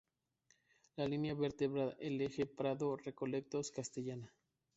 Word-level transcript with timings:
La 0.97 1.07
línea 1.07 1.35
vertebra 1.35 1.95
el 1.99 2.19
eje 2.21 2.47
Prado-Recoletos-Castellana. 2.47 4.33